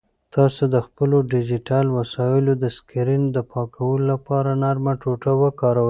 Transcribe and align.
تاسو 0.35 0.63
د 0.75 0.75
خپلو 0.85 1.17
ډیجیټل 1.33 1.85
وسایلو 1.97 2.53
د 2.63 2.65
سکرین 2.77 3.23
د 3.31 3.37
پاکولو 3.51 4.05
لپاره 4.13 4.51
نرمه 4.63 4.93
ټوټه 5.01 5.31
وکاروئ. 5.43 5.79